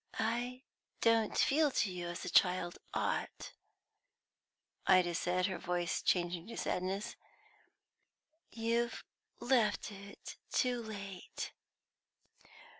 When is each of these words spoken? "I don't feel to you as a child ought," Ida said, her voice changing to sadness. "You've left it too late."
"I 0.17 0.63
don't 1.01 1.37
feel 1.37 1.69
to 1.69 1.91
you 1.91 2.07
as 2.07 2.25
a 2.25 2.29
child 2.31 2.79
ought," 2.91 3.51
Ida 4.87 5.13
said, 5.13 5.45
her 5.45 5.59
voice 5.59 6.01
changing 6.01 6.47
to 6.47 6.57
sadness. 6.57 7.15
"You've 8.49 9.03
left 9.39 9.91
it 9.91 10.37
too 10.51 10.81
late." 10.81 11.51